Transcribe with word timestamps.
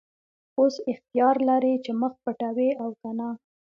اوس 0.59 0.75
اختیار 0.91 1.35
لرې 1.49 1.73
چې 1.83 1.91
مخ 2.01 2.13
پټوې 2.23 2.69
او 2.81 2.89
که 3.01 3.09
نه. 3.17 3.29